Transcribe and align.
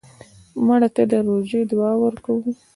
مړه 0.65 0.89
ته 0.95 1.03
د 1.11 1.13
روژې 1.27 1.61
دعا 1.71 1.91
ورکوو 2.03 2.49